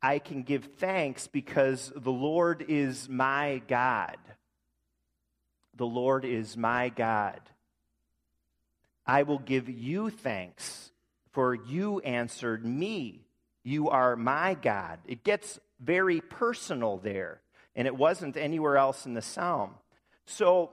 I 0.00 0.20
can 0.20 0.42
give 0.42 0.64
thanks 0.78 1.26
because 1.26 1.92
the 1.94 2.12
Lord 2.12 2.64
is 2.68 3.08
my 3.08 3.60
God. 3.68 4.16
The 5.76 5.86
Lord 5.86 6.24
is 6.24 6.56
my 6.56 6.88
God. 6.88 7.40
I 9.06 9.24
will 9.24 9.38
give 9.38 9.68
you 9.68 10.08
thanks, 10.08 10.92
for 11.32 11.54
you 11.54 12.00
answered 12.00 12.64
me. 12.64 13.26
You 13.64 13.88
are 13.88 14.14
my 14.14 14.54
God. 14.54 14.98
It 15.06 15.24
gets 15.24 15.58
very 15.80 16.20
personal 16.20 16.98
there, 16.98 17.40
and 17.74 17.86
it 17.88 17.96
wasn't 17.96 18.36
anywhere 18.36 18.76
else 18.76 19.06
in 19.06 19.14
the 19.14 19.22
psalm. 19.22 19.70
So, 20.26 20.70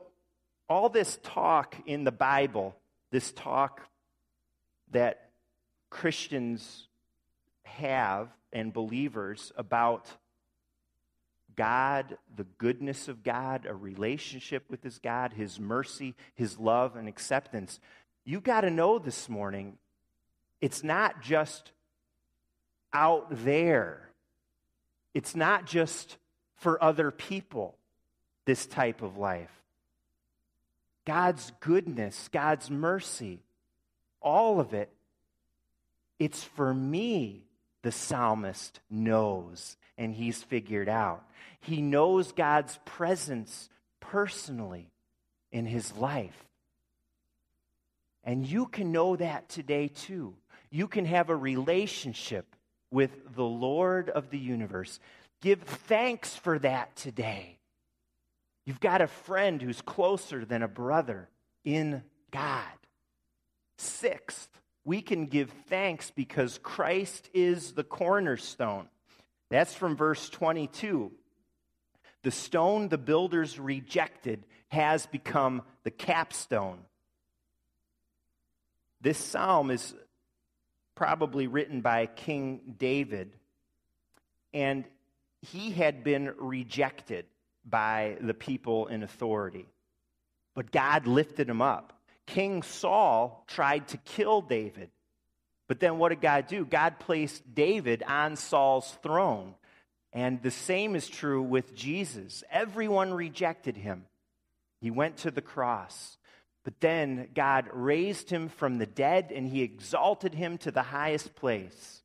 all 0.70 0.90
this 0.90 1.18
talk 1.24 1.76
in 1.86 2.04
the 2.04 2.12
Bible, 2.12 2.76
this 3.10 3.32
talk 3.32 3.82
that 4.92 5.32
Christians 5.90 6.88
have 7.64 8.30
and 8.54 8.74
believers 8.74 9.52
about 9.56 10.08
God, 11.56 12.18
the 12.36 12.46
goodness 12.58 13.08
of 13.08 13.24
God, 13.24 13.66
a 13.66 13.74
relationship 13.74 14.64
with 14.70 14.84
His 14.84 15.00
God, 15.00 15.34
His 15.34 15.60
mercy, 15.60 16.16
His 16.36 16.58
love, 16.58 16.96
and 16.96 17.08
acceptance. 17.08 17.80
You 18.26 18.40
got 18.40 18.62
to 18.62 18.70
know 18.70 19.00
this 19.00 19.30
morning, 19.30 19.78
it's 20.60 20.84
not 20.84 21.22
just 21.22 21.72
out 22.94 23.28
there. 23.30 24.10
It's 25.14 25.36
not 25.36 25.66
just 25.66 26.18
for 26.56 26.82
other 26.84 27.12
people, 27.12 27.76
this 28.46 28.66
type 28.66 29.02
of 29.02 29.18
life. 29.18 29.52
God's 31.06 31.52
goodness, 31.60 32.30
God's 32.32 32.70
mercy, 32.70 33.40
all 34.22 34.60
of 34.60 34.74
it, 34.74 34.90
it's 36.20 36.44
for 36.44 36.74
me, 36.74 37.42
the 37.82 37.92
psalmist 37.92 38.80
knows 38.90 39.76
and 39.98 40.14
he's 40.14 40.44
figured 40.44 40.90
out. 40.90 41.24
He 41.60 41.82
knows 41.82 42.32
God's 42.32 42.80
presence 42.86 43.70
personally 44.00 44.92
in 45.52 45.66
his 45.66 45.96
life. 45.96 46.46
And 48.24 48.46
you 48.46 48.68
can 48.68 48.92
know 48.92 49.16
that 49.16 49.50
today 49.50 49.88
too. 49.88 50.36
You 50.70 50.88
can 50.88 51.06
have 51.06 51.30
a 51.30 51.36
relationship 51.36 52.51
with 52.92 53.34
the 53.36 53.44
Lord 53.44 54.10
of 54.10 54.30
the 54.30 54.38
universe. 54.38 55.00
Give 55.42 55.60
thanks 55.62 56.36
for 56.36 56.60
that 56.60 56.96
today. 56.96 57.58
You've 58.66 58.80
got 58.80 59.02
a 59.02 59.08
friend 59.08 59.62
who's 59.62 59.82
closer 59.82 60.46
than 60.46 60.62
a 60.62 60.68
brother 60.68 61.30
in 61.64 62.04
God. 62.32 62.64
Sixth, 63.78 64.50
we 64.86 65.02
can 65.02 65.26
give 65.26 65.50
thanks 65.68 66.12
because 66.12 66.60
Christ 66.62 67.30
is 67.34 67.72
the 67.74 67.84
cornerstone. 67.84 68.88
That's 69.50 69.74
from 69.74 69.96
verse 69.96 70.30
22. 70.30 71.12
The 72.24 72.32
stone 72.32 72.90
the 72.90 72.98
builders 72.98 73.60
rejected 73.60 74.46
has 74.70 75.06
become 75.08 75.64
the 75.84 75.92
capstone. 75.92 76.80
This 79.02 79.18
psalm 79.18 79.72
is 79.72 79.96
probably 80.96 81.48
written 81.48 81.82
by 81.82 82.06
King 82.06 82.76
David, 82.78 83.32
and 84.54 84.86
he 85.42 85.72
had 85.72 86.04
been 86.04 86.34
rejected 86.38 87.26
by 87.66 88.18
the 88.22 88.34
people 88.34 88.88
in 88.88 89.04
authority. 89.04 89.68
But 90.56 90.72
God 90.72 91.08
lifted 91.08 91.50
him 91.50 91.62
up. 91.62 91.94
King 92.28 92.64
Saul 92.64 93.44
tried 93.48 93.88
to 93.90 93.98
kill 93.98 94.42
David. 94.42 94.90
But 95.68 95.80
then 95.80 95.98
what 95.98 96.10
did 96.10 96.22
God 96.22 96.48
do? 96.48 96.66
God 96.66 97.00
placed 97.00 97.56
David 97.56 98.04
on 98.04 98.36
Saul's 98.36 98.98
throne. 99.02 99.56
And 100.14 100.42
the 100.42 100.52
same 100.52 100.96
is 100.96 101.08
true 101.08 101.42
with 101.42 101.74
Jesus. 101.74 102.44
Everyone 102.52 103.14
rejected 103.14 103.78
him. 103.78 104.06
He 104.82 104.92
went 104.92 105.18
to 105.18 105.32
the 105.32 105.42
cross. 105.42 106.18
But 106.64 106.80
then 106.80 107.30
God 107.34 107.70
raised 107.74 108.30
him 108.30 108.50
from 108.50 108.78
the 108.78 108.86
dead 108.86 109.32
and 109.34 109.48
he 109.48 109.64
exalted 109.64 110.36
him 110.36 110.58
to 110.60 110.72
the 110.72 110.84
highest 110.84 111.36
place. 111.36 112.02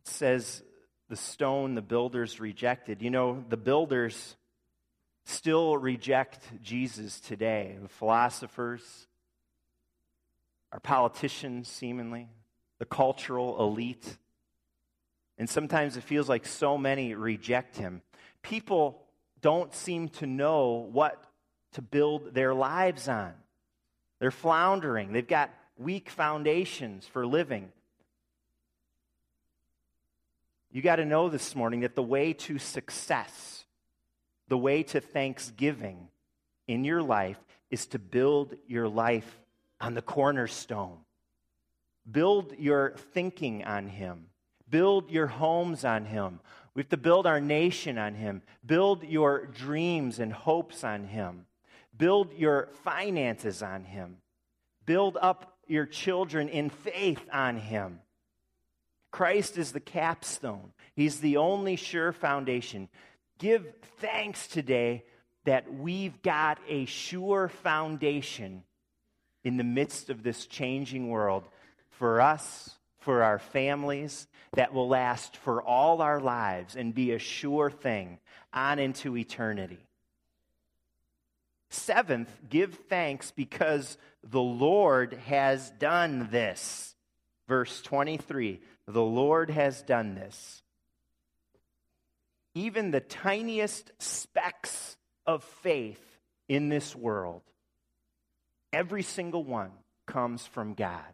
It 0.00 0.08
says 0.08 0.62
the 1.08 1.16
stone 1.16 1.74
the 1.74 1.82
builders 1.82 2.40
rejected. 2.40 3.02
You 3.02 3.10
know, 3.10 3.44
the 3.48 3.58
builders 3.58 4.36
still 5.24 5.76
reject 5.76 6.40
Jesus 6.62 7.20
today. 7.20 7.76
The 7.82 7.88
philosophers, 7.88 9.06
our 10.72 10.80
politicians, 10.80 11.68
seemingly, 11.68 12.28
the 12.78 12.86
cultural 12.86 13.60
elite. 13.60 14.16
And 15.36 15.50
sometimes 15.50 15.98
it 15.98 16.04
feels 16.04 16.28
like 16.28 16.46
so 16.46 16.78
many 16.78 17.14
reject 17.14 17.76
him. 17.76 18.00
People 18.40 19.02
don't 19.42 19.74
seem 19.74 20.08
to 20.08 20.26
know 20.26 20.88
what 20.90 21.25
to 21.76 21.82
build 21.82 22.34
their 22.34 22.52
lives 22.52 23.08
on. 23.08 23.32
They're 24.18 24.30
floundering, 24.30 25.12
they've 25.12 25.26
got 25.26 25.50
weak 25.78 26.10
foundations 26.10 27.06
for 27.06 27.26
living. 27.26 27.70
You 30.72 30.82
got 30.82 30.96
to 30.96 31.06
know 31.06 31.30
this 31.30 31.54
morning 31.54 31.80
that 31.80 31.94
the 31.94 32.02
way 32.02 32.34
to 32.34 32.58
success 32.58 33.56
the 34.48 34.58
way 34.58 34.82
to 34.84 35.00
thanksgiving 35.00 36.08
in 36.68 36.84
your 36.84 37.02
life 37.02 37.38
is 37.70 37.86
to 37.86 37.98
build 37.98 38.54
your 38.66 38.88
life 38.88 39.40
on 39.80 39.94
the 39.94 40.02
cornerstone. 40.02 40.98
Build 42.10 42.54
your 42.58 42.94
thinking 43.12 43.64
on 43.64 43.88
Him. 43.88 44.26
Build 44.68 45.10
your 45.10 45.26
homes 45.26 45.84
on 45.84 46.04
Him. 46.04 46.40
We 46.74 46.82
have 46.82 46.88
to 46.90 46.96
build 46.96 47.26
our 47.26 47.40
nation 47.40 47.98
on 47.98 48.14
Him. 48.14 48.42
Build 48.64 49.02
your 49.04 49.46
dreams 49.46 50.18
and 50.20 50.32
hopes 50.32 50.84
on 50.84 51.04
Him. 51.04 51.46
Build 51.96 52.32
your 52.34 52.68
finances 52.84 53.62
on 53.62 53.84
Him. 53.84 54.18
Build 54.84 55.16
up 55.20 55.56
your 55.66 55.86
children 55.86 56.48
in 56.48 56.70
faith 56.70 57.22
on 57.32 57.56
Him. 57.56 58.00
Christ 59.10 59.56
is 59.56 59.72
the 59.72 59.80
capstone, 59.80 60.72
He's 60.94 61.20
the 61.20 61.38
only 61.38 61.76
sure 61.76 62.12
foundation. 62.12 62.88
Give 63.38 63.66
thanks 63.98 64.46
today 64.46 65.04
that 65.44 65.72
we've 65.72 66.22
got 66.22 66.58
a 66.68 66.86
sure 66.86 67.48
foundation 67.48 68.62
in 69.44 69.56
the 69.58 69.64
midst 69.64 70.10
of 70.10 70.22
this 70.22 70.46
changing 70.46 71.08
world 71.08 71.44
for 71.90 72.20
us, 72.20 72.70
for 72.98 73.22
our 73.22 73.38
families, 73.38 74.26
that 74.54 74.72
will 74.72 74.88
last 74.88 75.36
for 75.36 75.62
all 75.62 76.02
our 76.02 76.20
lives 76.20 76.76
and 76.76 76.94
be 76.94 77.12
a 77.12 77.18
sure 77.18 77.70
thing 77.70 78.18
on 78.52 78.78
into 78.78 79.16
eternity. 79.16 79.86
Seventh, 81.68 82.30
give 82.48 82.74
thanks 82.88 83.30
because 83.30 83.98
the 84.22 84.40
Lord 84.40 85.14
has 85.26 85.70
done 85.78 86.28
this. 86.30 86.94
Verse 87.48 87.80
23 87.82 88.60
The 88.86 89.02
Lord 89.02 89.50
has 89.50 89.82
done 89.82 90.14
this. 90.14 90.62
Even 92.54 92.90
the 92.90 93.00
tiniest 93.00 93.92
specks 93.98 94.96
of 95.26 95.44
faith 95.44 96.18
in 96.48 96.68
this 96.68 96.96
world, 96.96 97.42
every 98.72 99.02
single 99.02 99.44
one 99.44 99.72
comes 100.06 100.46
from 100.46 100.74
God. 100.74 101.04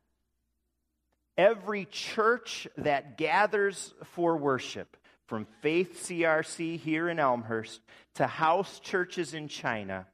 Every 1.37 1.87
church 1.87 2.68
that 2.76 3.16
gathers 3.16 3.94
for 4.04 4.37
worship, 4.37 4.97
from 5.26 5.47
Faith 5.62 6.06
CRC 6.06 6.78
here 6.78 7.09
in 7.09 7.18
Elmhurst 7.18 7.80
to 8.16 8.26
house 8.26 8.78
churches 8.80 9.32
in 9.32 9.49
China, 9.49 10.06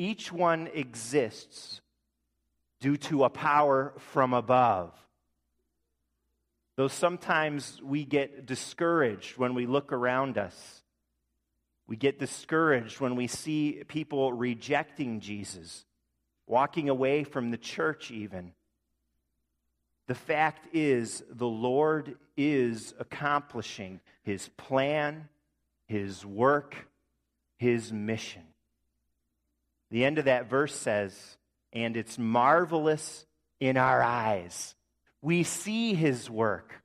each 0.00 0.32
one 0.32 0.66
exists 0.72 1.82
due 2.80 2.96
to 2.96 3.24
a 3.24 3.28
power 3.28 3.92
from 3.98 4.32
above. 4.32 4.94
Though 6.76 6.88
sometimes 6.88 7.78
we 7.82 8.06
get 8.06 8.46
discouraged 8.46 9.36
when 9.36 9.54
we 9.54 9.66
look 9.66 9.92
around 9.92 10.38
us. 10.38 10.82
We 11.86 11.96
get 11.96 12.18
discouraged 12.18 12.98
when 12.98 13.14
we 13.14 13.26
see 13.26 13.82
people 13.88 14.32
rejecting 14.32 15.20
Jesus, 15.20 15.84
walking 16.46 16.88
away 16.88 17.22
from 17.22 17.50
the 17.50 17.58
church, 17.58 18.10
even. 18.10 18.52
The 20.06 20.14
fact 20.14 20.74
is, 20.74 21.22
the 21.28 21.46
Lord 21.46 22.16
is 22.38 22.94
accomplishing 22.98 24.00
his 24.22 24.48
plan, 24.56 25.28
his 25.84 26.24
work, 26.24 26.88
his 27.58 27.92
mission. 27.92 28.44
The 29.90 30.04
end 30.04 30.18
of 30.18 30.26
that 30.26 30.48
verse 30.48 30.74
says, 30.74 31.36
and 31.72 31.96
it's 31.96 32.18
marvelous 32.18 33.26
in 33.58 33.76
our 33.76 34.02
eyes. 34.02 34.74
We 35.22 35.42
see 35.42 35.94
his 35.94 36.30
work. 36.30 36.82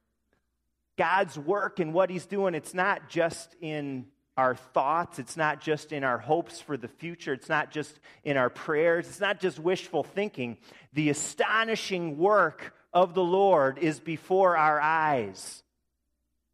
God's 0.97 1.37
work 1.37 1.79
and 1.79 1.93
what 1.93 2.09
he's 2.09 2.25
doing, 2.25 2.55
it's 2.55 2.73
not 2.73 3.09
just 3.09 3.55
in 3.61 4.07
our 4.37 4.55
thoughts, 4.55 5.19
it's 5.19 5.37
not 5.37 5.61
just 5.61 5.91
in 5.91 6.03
our 6.03 6.17
hopes 6.17 6.59
for 6.59 6.77
the 6.77 6.87
future, 6.87 7.33
it's 7.33 7.49
not 7.49 7.71
just 7.71 7.99
in 8.23 8.37
our 8.37 8.49
prayers, 8.49 9.07
it's 9.07 9.19
not 9.19 9.39
just 9.39 9.59
wishful 9.59 10.03
thinking. 10.03 10.57
The 10.93 11.09
astonishing 11.09 12.17
work 12.17 12.73
of 12.93 13.13
the 13.13 13.23
Lord 13.23 13.77
is 13.77 13.99
before 13.99 14.57
our 14.57 14.79
eyes. 14.79 15.63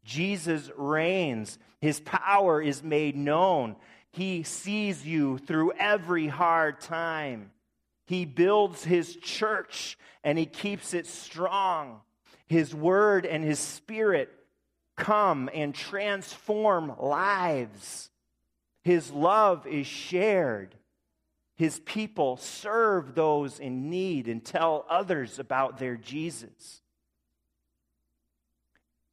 Jesus 0.04 0.70
reigns, 0.76 1.58
his 1.80 2.00
power 2.00 2.60
is 2.60 2.82
made 2.82 3.16
known. 3.16 3.76
He 4.12 4.42
sees 4.42 5.06
you 5.06 5.38
through 5.38 5.72
every 5.72 6.28
hard 6.28 6.80
time. 6.80 7.50
He 8.06 8.24
builds 8.26 8.84
his 8.84 9.16
church 9.16 9.98
and 10.22 10.38
he 10.38 10.46
keeps 10.46 10.92
it 10.92 11.06
strong. 11.06 12.00
His 12.46 12.74
word 12.74 13.24
and 13.24 13.42
his 13.42 13.58
spirit 13.58 14.30
come 14.96 15.48
and 15.54 15.74
transform 15.74 16.92
lives. 16.98 18.10
His 18.82 19.10
love 19.10 19.66
is 19.66 19.86
shared. 19.86 20.74
His 21.56 21.80
people 21.80 22.36
serve 22.36 23.14
those 23.14 23.58
in 23.58 23.88
need 23.88 24.28
and 24.28 24.44
tell 24.44 24.84
others 24.90 25.38
about 25.38 25.78
their 25.78 25.96
Jesus. 25.96 26.82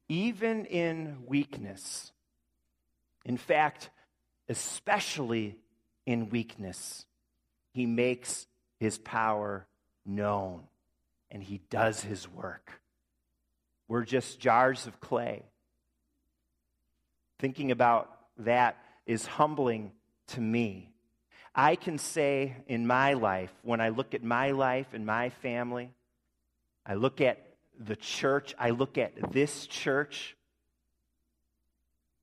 Even 0.08 0.66
in 0.66 1.18
weakness, 1.26 2.12
in 3.24 3.36
fact, 3.36 3.90
especially 4.50 5.56
in 6.06 6.28
weakness, 6.28 7.06
he 7.72 7.86
makes 7.86 8.48
his 8.80 8.98
power 8.98 9.64
known 10.04 10.64
and 11.30 11.40
he 11.40 11.60
does 11.70 12.02
his 12.02 12.28
work. 12.28 12.72
We're 13.86 14.04
just 14.04 14.40
jars 14.40 14.88
of 14.88 15.00
clay. 15.00 15.44
Thinking 17.38 17.70
about 17.70 18.10
that 18.38 18.76
is 19.06 19.24
humbling 19.24 19.92
to 20.28 20.40
me. 20.40 20.90
I 21.54 21.76
can 21.76 21.96
say 21.96 22.56
in 22.66 22.88
my 22.88 23.12
life, 23.14 23.52
when 23.62 23.80
I 23.80 23.90
look 23.90 24.14
at 24.14 24.24
my 24.24 24.50
life 24.50 24.88
and 24.92 25.06
my 25.06 25.30
family, 25.30 25.92
I 26.84 26.94
look 26.94 27.20
at 27.20 27.38
the 27.78 27.96
church, 27.96 28.52
I 28.58 28.70
look 28.70 28.98
at 28.98 29.32
this 29.32 29.68
church, 29.68 30.36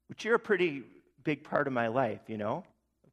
which 0.09 0.25
you're 0.25 0.35
a 0.35 0.39
pretty 0.39 0.83
big 1.27 1.43
part 1.43 1.67
of 1.67 1.73
my 1.73 1.89
life, 1.89 2.21
you 2.27 2.37
know, 2.37 2.63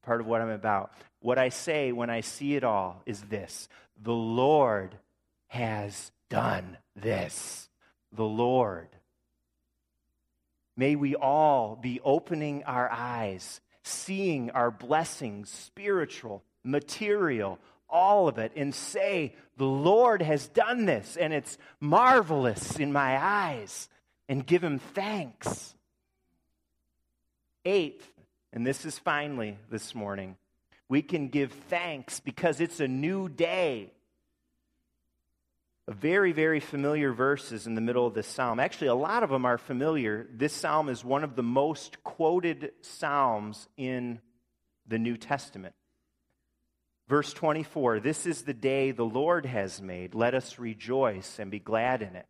part 0.03 0.20
of 0.20 0.27
what 0.29 0.40
I'm 0.40 0.50
about. 0.50 0.92
What 1.18 1.37
I 1.37 1.48
say 1.48 1.90
when 1.90 2.11
I 2.11 2.20
see 2.20 2.55
it 2.55 2.62
all 2.62 3.03
is 3.07 3.20
this 3.22 3.68
the 4.00 4.12
Lord 4.12 4.94
has 5.48 6.12
done 6.31 6.77
this. 6.94 7.68
The 8.12 8.24
Lord. 8.24 8.87
May 10.77 10.94
we 10.94 11.16
all 11.16 11.74
be 11.74 12.00
opening 12.05 12.62
our 12.62 12.88
eyes, 12.88 13.61
seeing 13.83 14.50
our 14.53 14.70
blessings, 14.70 15.50
spiritual, 15.50 16.44
material, 16.62 17.59
all 17.88 18.29
of 18.29 18.38
it, 18.38 18.53
and 18.55 18.72
say, 18.72 19.35
The 19.57 19.64
Lord 19.64 20.22
has 20.22 20.46
done 20.46 20.85
this, 20.85 21.16
and 21.16 21.33
it's 21.33 21.59
marvelous 21.81 22.79
in 22.79 22.92
my 22.92 23.18
eyes, 23.20 23.88
and 24.29 24.46
give 24.46 24.62
Him 24.62 24.79
thanks. 24.79 25.74
Eighth, 27.64 28.11
and 28.53 28.66
this 28.66 28.85
is 28.85 28.98
finally 28.98 29.59
this 29.70 29.94
morning, 29.94 30.37
we 30.88 31.03
can 31.03 31.29
give 31.29 31.53
thanks 31.68 32.20
because 32.20 32.61
it's 32.61 32.81
a 32.81 32.88
new 32.88 33.29
day. 33.29 33.92
A 35.88 35.92
very, 35.92 36.33
very 36.33 36.61
familiar 36.61 37.12
verses 37.12 37.66
in 37.66 37.74
the 37.74 37.81
middle 37.81 38.07
of 38.07 38.14
this 38.14 38.27
psalm. 38.27 38.61
Actually, 38.61 38.88
a 38.88 38.94
lot 38.94 39.22
of 39.22 39.31
them 39.31 39.44
are 39.44 39.59
familiar. 39.59 40.27
This 40.33 40.53
psalm 40.53 40.88
is 40.88 41.05
one 41.05 41.24
of 41.24 41.37
the 41.37 41.42
most 41.42 42.03
quoted 42.05 42.72
psalms 42.81 43.68
in 43.77 44.20
the 44.87 44.98
New 44.98 45.16
Testament. 45.16 45.74
Verse 47.09 47.33
24 47.33 48.00
This 48.00 48.27
is 48.27 48.42
the 48.42 48.55
day 48.55 48.90
the 48.90 49.05
Lord 49.05 49.46
has 49.46 49.81
made. 49.81 50.14
Let 50.14 50.35
us 50.35 50.59
rejoice 50.59 51.38
and 51.38 51.50
be 51.50 51.59
glad 51.59 52.03
in 52.03 52.16
it. 52.16 52.27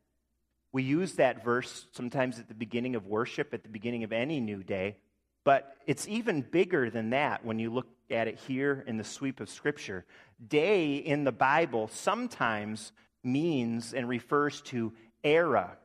We 0.73 0.83
use 0.83 1.15
that 1.15 1.45
verse 1.45 1.87
sometimes 1.93 2.41
at 2.41 2.49
the 2.49 2.55
beginning 2.55 2.97
of 2.97 3.07
worship, 3.07 3.55
at 3.55 3.63
the 3.63 3.69
beginning 3.69 4.03
of 4.03 4.13
any 4.13 4.41
new 4.41 4.65
day, 4.65 4.97
but 5.45 5.77
it's 5.87 6.09
even 6.09 6.41
bigger 6.41 6.91
than 6.91 7.11
that 7.11 7.45
when 7.45 7.59
you 7.59 7.71
look 7.71 7.87
at 8.11 8.29
it 8.29 8.39
here 8.47 8.85
in 8.87 8.97
the 8.97 9.05
sweep 9.05 9.41
of 9.41 9.49
Scripture. 9.49 10.05
Day 10.47 10.97
in 10.97 11.25
the 11.25 11.33
Bible 11.33 11.89
sometimes 11.89 12.93
means 13.23 13.95
and 13.95 14.09
refers 14.09 14.61
to 14.63 14.93
era. 15.23 15.77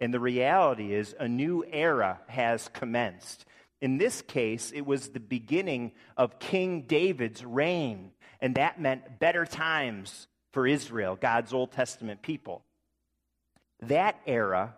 And 0.00 0.12
the 0.12 0.20
reality 0.20 0.92
is, 0.94 1.14
a 1.18 1.28
new 1.28 1.64
era 1.70 2.20
has 2.26 2.68
commenced. 2.68 3.44
In 3.80 3.98
this 3.98 4.22
case, 4.22 4.72
it 4.72 4.82
was 4.82 5.08
the 5.08 5.20
beginning 5.20 5.92
of 6.16 6.38
King 6.38 6.82
David's 6.82 7.44
reign, 7.44 8.10
and 8.40 8.56
that 8.56 8.80
meant 8.80 9.20
better 9.20 9.44
times 9.44 10.26
for 10.52 10.66
Israel, 10.66 11.16
God's 11.20 11.52
Old 11.52 11.72
Testament 11.72 12.22
people. 12.22 12.64
That 13.80 14.16
era 14.26 14.74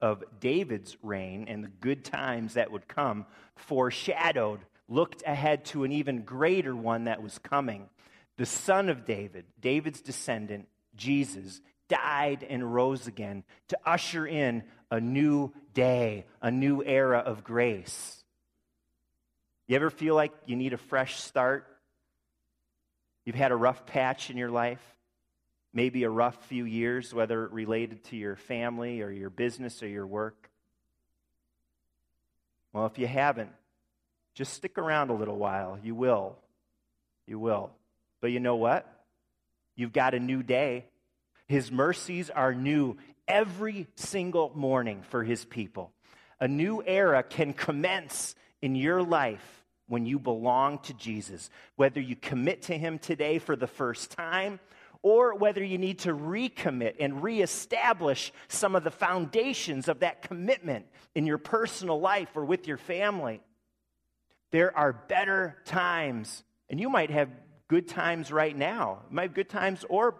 of 0.00 0.22
David's 0.40 0.96
reign 1.02 1.46
and 1.48 1.64
the 1.64 1.68
good 1.68 2.04
times 2.04 2.54
that 2.54 2.70
would 2.70 2.88
come 2.88 3.26
foreshadowed, 3.56 4.60
looked 4.88 5.22
ahead 5.26 5.64
to 5.66 5.84
an 5.84 5.92
even 5.92 6.22
greater 6.22 6.74
one 6.74 7.04
that 7.04 7.22
was 7.22 7.38
coming. 7.38 7.88
The 8.36 8.46
son 8.46 8.88
of 8.88 9.04
David, 9.04 9.44
David's 9.60 10.00
descendant, 10.00 10.68
Jesus, 10.96 11.60
died 11.88 12.46
and 12.48 12.74
rose 12.74 13.06
again 13.06 13.44
to 13.68 13.78
usher 13.84 14.26
in 14.26 14.62
a 14.90 15.00
new 15.00 15.52
day, 15.74 16.24
a 16.40 16.50
new 16.50 16.82
era 16.82 17.18
of 17.18 17.44
grace. 17.44 18.22
You 19.66 19.76
ever 19.76 19.90
feel 19.90 20.14
like 20.14 20.32
you 20.46 20.56
need 20.56 20.72
a 20.72 20.78
fresh 20.78 21.20
start? 21.20 21.66
You've 23.24 23.36
had 23.36 23.52
a 23.52 23.56
rough 23.56 23.84
patch 23.84 24.30
in 24.30 24.38
your 24.38 24.50
life, 24.50 24.80
maybe 25.72 26.04
a 26.04 26.10
rough 26.10 26.46
few 26.46 26.64
years, 26.64 27.12
whether 27.12 27.46
related 27.48 28.04
to 28.04 28.16
your 28.16 28.36
family 28.36 29.02
or 29.02 29.10
your 29.10 29.30
business 29.30 29.82
or 29.82 29.88
your 29.88 30.06
work. 30.06 30.50
Well, 32.72 32.86
if 32.86 32.98
you 32.98 33.06
haven't, 33.06 33.50
just 34.34 34.52
stick 34.52 34.78
around 34.78 35.10
a 35.10 35.14
little 35.14 35.36
while. 35.36 35.78
You 35.82 35.94
will. 35.94 36.36
You 37.26 37.38
will. 37.38 37.70
But 38.20 38.28
you 38.28 38.40
know 38.40 38.56
what? 38.56 38.86
You've 39.74 39.92
got 39.92 40.14
a 40.14 40.20
new 40.20 40.42
day. 40.42 40.86
His 41.46 41.70
mercies 41.70 42.30
are 42.30 42.54
new 42.54 42.96
every 43.26 43.86
single 43.96 44.52
morning 44.54 45.02
for 45.08 45.22
his 45.22 45.44
people. 45.44 45.92
A 46.40 46.48
new 46.48 46.82
era 46.84 47.22
can 47.22 47.52
commence 47.52 48.34
in 48.62 48.74
your 48.74 49.02
life 49.02 49.64
when 49.88 50.06
you 50.06 50.18
belong 50.18 50.78
to 50.80 50.94
Jesus. 50.94 51.50
Whether 51.76 52.00
you 52.00 52.16
commit 52.16 52.62
to 52.62 52.78
him 52.78 52.98
today 52.98 53.38
for 53.38 53.56
the 53.56 53.66
first 53.66 54.10
time 54.10 54.60
or 55.02 55.34
whether 55.34 55.62
you 55.62 55.78
need 55.78 56.00
to 56.00 56.12
recommit 56.12 56.96
and 56.98 57.22
reestablish 57.22 58.32
some 58.48 58.74
of 58.74 58.84
the 58.84 58.90
foundations 58.90 59.88
of 59.88 60.00
that 60.00 60.22
commitment 60.22 60.86
in 61.14 61.26
your 61.26 61.38
personal 61.38 62.00
life 62.00 62.28
or 62.34 62.44
with 62.44 62.66
your 62.66 62.76
family. 62.76 63.40
There 64.50 64.76
are 64.76 64.92
better 64.92 65.58
times, 65.64 66.42
and 66.68 66.80
you 66.80 66.88
might 66.88 67.10
have 67.10 67.28
good 67.68 67.86
times 67.86 68.32
right 68.32 68.56
now. 68.56 69.02
You 69.08 69.16
might 69.16 69.22
have 69.24 69.34
good 69.34 69.48
times 69.48 69.84
or 69.88 70.16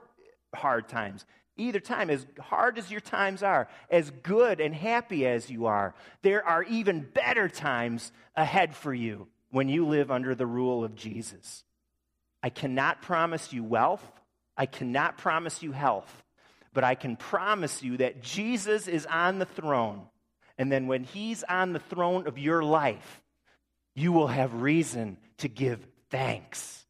hard 0.54 0.88
times. 0.88 1.24
Either 1.56 1.80
time, 1.80 2.08
as 2.08 2.24
hard 2.38 2.78
as 2.78 2.88
your 2.90 3.00
times 3.00 3.42
are, 3.42 3.68
as 3.90 4.12
good 4.22 4.60
and 4.60 4.72
happy 4.72 5.26
as 5.26 5.50
you 5.50 5.66
are, 5.66 5.94
there 6.22 6.46
are 6.46 6.62
even 6.62 7.00
better 7.00 7.48
times 7.48 8.12
ahead 8.36 8.76
for 8.76 8.94
you 8.94 9.26
when 9.50 9.68
you 9.68 9.84
live 9.86 10.10
under 10.10 10.36
the 10.36 10.46
rule 10.46 10.84
of 10.84 10.94
Jesus. 10.94 11.64
I 12.42 12.50
cannot 12.50 13.02
promise 13.02 13.52
you 13.52 13.64
wealth. 13.64 14.04
I 14.58 14.66
cannot 14.66 15.16
promise 15.16 15.62
you 15.62 15.72
health. 15.72 16.24
But 16.74 16.84
I 16.84 16.96
can 16.96 17.16
promise 17.16 17.82
you 17.82 17.96
that 17.98 18.22
Jesus 18.22 18.88
is 18.88 19.06
on 19.06 19.38
the 19.38 19.46
throne. 19.46 20.02
And 20.58 20.70
then 20.70 20.86
when 20.86 21.04
he's 21.04 21.42
on 21.44 21.72
the 21.72 21.78
throne 21.78 22.26
of 22.26 22.36
your 22.36 22.62
life, 22.62 23.22
you 23.94 24.12
will 24.12 24.26
have 24.26 24.60
reason 24.60 25.16
to 25.38 25.48
give 25.48 25.86
thanks. 26.10 26.84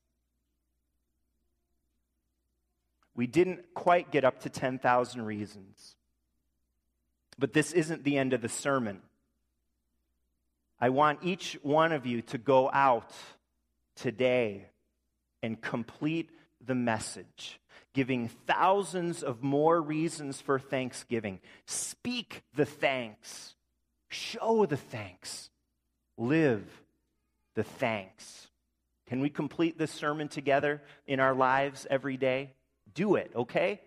We 3.14 3.26
didn't 3.26 3.74
quite 3.74 4.11
get 4.11 4.24
up 4.24 4.40
to 4.40 4.48
10,000 4.48 5.22
reasons. 5.22 5.96
But 7.38 7.52
this 7.52 7.72
isn't 7.72 8.04
the 8.04 8.18
end 8.18 8.33
of 8.33 8.42
the 8.42 8.48
sermon. 8.48 9.00
I 10.81 10.90
want 10.90 11.20
each 11.22 11.59
one 11.62 11.92
of 11.92 12.07
you 12.07 12.22
to 12.22 12.38
go 12.38 12.70
out 12.70 13.12
today 13.96 14.66
and 15.42 15.61
complete 15.61 16.31
the 16.64 16.74
message, 16.74 17.58
giving 17.94 18.29
thousands 18.46 19.22
of 19.22 19.42
more 19.42 19.81
reasons 19.81 20.40
for 20.40 20.59
thanksgiving. 20.59 21.40
Speak 21.66 22.42
the 22.55 22.66
thanks, 22.66 23.55
show 24.09 24.66
the 24.66 24.77
thanks, 24.77 25.51
live 26.16 26.64
the 27.55 27.64
thanks. 27.64 28.48
Can 29.07 29.20
we 29.20 29.31
complete 29.31 29.79
this 29.79 29.90
sermon 29.90 30.29
together 30.29 30.83
in 31.07 31.18
our 31.18 31.35
lives 31.35 31.87
every 31.90 32.16
day? 32.16 32.53
do 32.94 33.14
it, 33.14 33.31
okay? 33.35 33.81